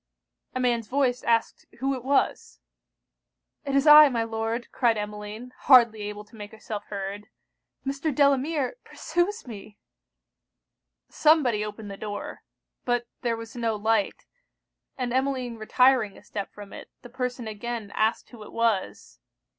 [0.55, 2.59] A man's voice asked who it was?
[3.65, 7.27] 'It is I, my Lord,' cried Emmeline, hardly able to make herself heard.
[7.85, 8.11] 'Mr.
[8.11, 9.77] Delamere pursues me.'
[11.07, 12.41] Somebody opened the door.
[12.83, 14.25] But there was no light;
[14.97, 19.19] and Emmeline retiring a step from it, the person again asked who it was?